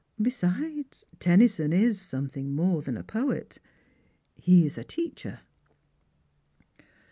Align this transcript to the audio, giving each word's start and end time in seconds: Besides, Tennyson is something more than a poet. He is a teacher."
Besides, 0.19 1.05
Tennyson 1.19 1.71
is 1.71 2.01
something 2.01 2.55
more 2.55 2.81
than 2.81 2.97
a 2.97 3.03
poet. 3.03 3.59
He 4.33 4.65
is 4.65 4.79
a 4.79 4.83
teacher." 4.83 5.41